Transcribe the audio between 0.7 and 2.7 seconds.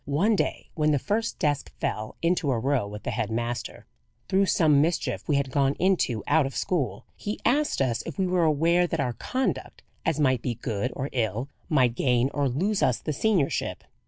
when the first desk fell into a